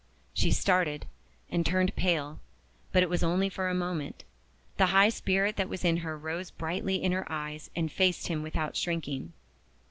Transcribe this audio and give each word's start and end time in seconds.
She 0.33 0.49
started, 0.49 1.05
and 1.51 1.63
turned 1.63 1.95
pale 1.95 2.39
but 2.91 3.03
it 3.03 3.07
was 3.09 3.21
only 3.23 3.49
for 3.49 3.69
a 3.69 3.75
moment. 3.75 4.23
The 4.77 4.87
high 4.87 5.09
spirit 5.09 5.57
that 5.57 5.69
was 5.69 5.85
in 5.85 5.97
her 5.97 6.17
rose 6.17 6.49
brightly 6.49 6.95
in 6.95 7.11
her 7.11 7.31
eyes, 7.31 7.69
and 7.75 7.91
faced 7.91 8.25
him 8.25 8.41
without 8.41 8.75
shrinking. 8.75 9.33